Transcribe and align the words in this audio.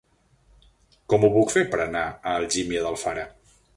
Com 1.13 1.27
ho 1.27 1.29
puc 1.35 1.53
fer 1.55 1.63
per 1.75 1.81
anar 1.85 2.01
a 2.07 2.33
Algímia 2.39 2.83
d'Alfara? 2.87 3.29